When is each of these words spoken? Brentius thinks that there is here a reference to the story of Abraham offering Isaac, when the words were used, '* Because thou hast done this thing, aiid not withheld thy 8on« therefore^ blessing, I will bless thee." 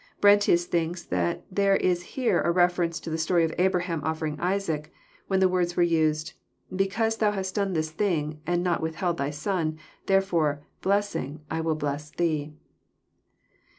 Brentius 0.19 0.65
thinks 0.65 1.03
that 1.03 1.45
there 1.51 1.75
is 1.75 2.01
here 2.17 2.41
a 2.41 2.49
reference 2.49 2.99
to 2.99 3.11
the 3.11 3.19
story 3.19 3.43
of 3.43 3.53
Abraham 3.59 4.01
offering 4.03 4.35
Isaac, 4.39 4.91
when 5.27 5.39
the 5.41 5.47
words 5.47 5.75
were 5.77 5.83
used, 5.83 6.33
'* 6.55 6.75
Because 6.75 7.17
thou 7.17 7.33
hast 7.33 7.53
done 7.53 7.73
this 7.73 7.91
thing, 7.91 8.41
aiid 8.47 8.61
not 8.61 8.81
withheld 8.81 9.17
thy 9.19 9.29
8on« 9.29 9.77
therefore^ 10.07 10.61
blessing, 10.81 11.41
I 11.51 11.61
will 11.61 11.75
bless 11.75 12.09
thee." 12.09 12.51